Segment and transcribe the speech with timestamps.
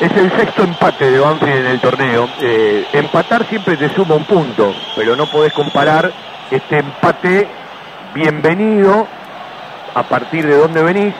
[0.00, 2.28] Es el sexto empate de Banfield en el torneo.
[2.40, 6.10] Eh, empatar siempre te suma un punto, pero no podés comparar
[6.50, 7.46] este empate
[8.14, 9.06] bienvenido
[9.94, 11.14] a partir de dónde venís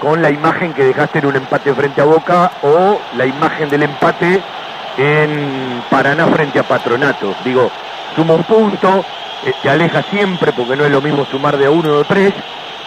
[0.00, 3.84] con la imagen que dejaste en un empate frente a Boca o la imagen del
[3.84, 4.40] empate
[4.96, 7.34] en Paraná frente a Patronato.
[7.44, 7.70] Digo,
[8.16, 9.04] suma un punto,
[9.44, 12.34] eh, te aleja siempre porque no es lo mismo sumar de a uno o tres,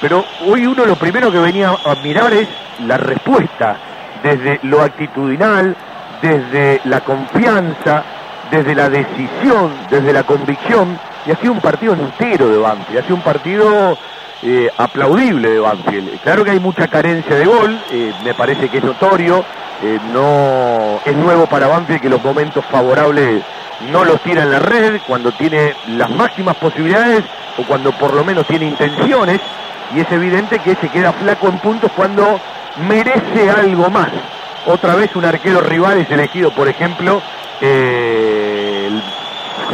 [0.00, 2.48] pero hoy uno lo primero que venía a mirar es
[2.86, 3.91] la respuesta
[4.22, 5.76] desde lo actitudinal,
[6.20, 8.04] desde la confianza,
[8.50, 13.02] desde la decisión, desde la convicción, y ha sido un partido entero de Banfield, ha
[13.02, 13.98] sido un partido
[14.42, 16.20] eh, aplaudible de Banfield.
[16.20, 19.44] Claro que hay mucha carencia de gol, eh, me parece que es notorio,
[19.82, 23.42] eh, no es nuevo para Banfield que los momentos favorables
[23.90, 27.24] no los tira en la red, cuando tiene las máximas posibilidades
[27.58, 29.40] o cuando por lo menos tiene intenciones,
[29.94, 32.40] y es evidente que se queda flaco en puntos cuando
[32.76, 34.10] merece algo más.
[34.66, 37.20] Otra vez un arquero rival es elegido, por ejemplo,
[37.60, 39.02] eh, el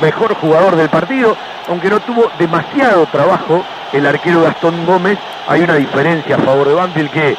[0.00, 1.36] mejor jugador del partido,
[1.68, 5.18] aunque no tuvo demasiado trabajo el arquero Gastón Gómez,
[5.48, 7.36] hay una diferencia a favor de Banfield que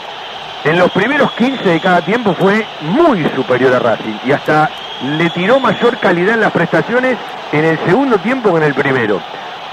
[0.63, 4.69] en los primeros 15 de cada tiempo fue muy superior a Racing y hasta
[5.03, 7.17] le tiró mayor calidad en las prestaciones
[7.51, 9.21] en el segundo tiempo que en el primero.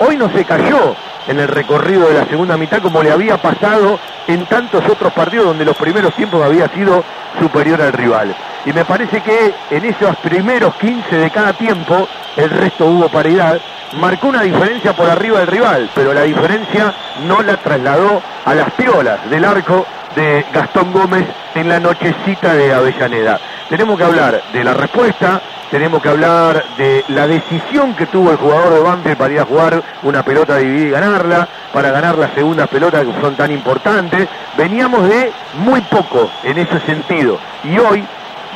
[0.00, 0.94] Hoy no se cayó
[1.26, 5.46] en el recorrido de la segunda mitad como le había pasado en tantos otros partidos
[5.46, 7.04] donde los primeros tiempos había sido
[7.38, 8.34] superior al rival.
[8.64, 13.60] Y me parece que en esos primeros 15 de cada tiempo, el resto hubo paridad,
[13.98, 16.94] marcó una diferencia por arriba del rival, pero la diferencia
[17.26, 22.72] no la trasladó a las piolas del arco de Gastón Gómez en la nochecita de
[22.72, 23.40] Avellaneda.
[23.68, 28.36] Tenemos que hablar de la respuesta, tenemos que hablar de la decisión que tuvo el
[28.36, 32.32] jugador de Banfield para ir a jugar una pelota dividida y ganarla, para ganar las
[32.34, 34.28] segundas pelotas que son tan importantes.
[34.56, 37.38] Veníamos de muy poco en ese sentido.
[37.64, 38.04] Y hoy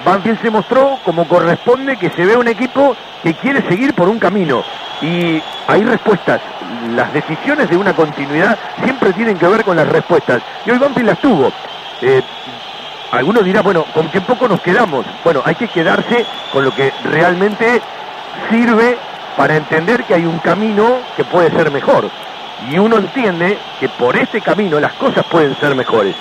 [0.05, 4.19] Banfield se mostró como corresponde que se ve un equipo que quiere seguir por un
[4.19, 4.63] camino.
[5.01, 6.41] Y hay respuestas.
[6.95, 10.43] Las decisiones de una continuidad siempre tienen que ver con las respuestas.
[10.65, 11.53] Y hoy Banfield las tuvo.
[12.01, 12.23] Eh,
[13.11, 15.07] algunos dirán, bueno, ¿con qué poco nos quedamos?
[15.25, 17.81] Bueno, hay que quedarse con lo que realmente
[18.51, 18.99] sirve
[19.37, 22.09] para entender que hay un camino que puede ser mejor.
[22.71, 26.17] Y uno entiende que por este camino las cosas pueden ser mejores.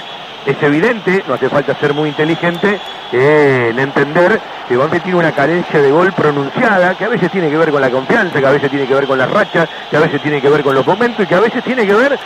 [0.45, 2.79] Es evidente, no hace falta ser muy inteligente
[3.11, 7.57] en entender que Banfield tiene una carencia de gol pronunciada, que a veces tiene que
[7.57, 9.99] ver con la confianza, que a veces tiene que ver con las rachas, que a
[9.99, 12.19] veces tiene que ver con los momentos y que a veces tiene que ver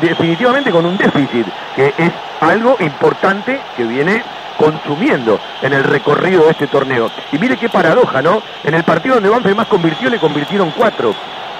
[0.00, 4.22] definitivamente con un déficit, que es algo importante que viene
[4.58, 7.10] consumiendo en el recorrido de este torneo.
[7.32, 8.42] Y mire qué paradoja, ¿no?
[8.64, 11.14] En el partido donde Banfield más convirtió, le convirtieron cuatro.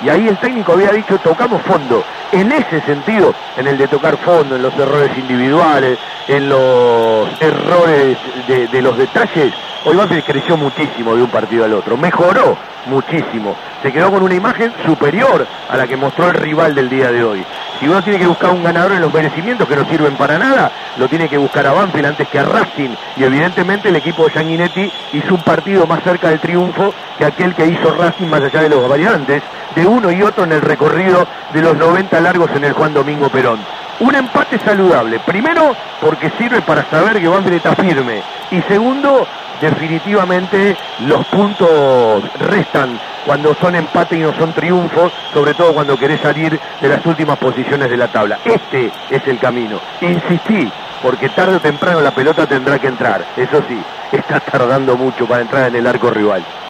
[0.04, 2.04] Y ahí el técnico había dicho, tocamos fondo.
[2.30, 8.18] En ese sentido, en el de tocar fondo, en los errores individuales, en los errores
[8.46, 11.96] de, de los detalles, hoy Banfield creció muchísimo de un partido al otro.
[11.96, 13.56] Mejoró muchísimo.
[13.82, 17.24] Se quedó con una imagen superior a la que mostró el rival del día de
[17.24, 17.44] hoy.
[17.78, 20.72] Si uno tiene que buscar un ganador en los merecimientos que no sirven para nada,
[20.96, 22.90] lo tiene que buscar a Banfield antes que a Racing.
[23.16, 27.54] Y evidentemente el equipo de Sanguinetti hizo un partido más cerca del triunfo que aquel
[27.54, 29.42] que hizo Racing más allá de los variantes,
[29.78, 33.28] de uno y otro en el recorrido de los 90 largos en el Juan Domingo
[33.28, 33.60] Perón.
[34.00, 35.20] Un empate saludable.
[35.20, 38.20] Primero, porque sirve para saber que Banfield está firme.
[38.50, 39.24] Y segundo,
[39.60, 46.20] definitivamente los puntos restan cuando son empate y no son triunfos, sobre todo cuando querés
[46.20, 48.38] salir de las últimas posiciones de la tabla.
[48.44, 49.78] Este es el camino.
[50.00, 50.72] Insistí,
[51.02, 53.24] porque tarde o temprano la pelota tendrá que entrar.
[53.36, 53.80] Eso sí,
[54.10, 56.42] está tardando mucho para entrar en el arco rival.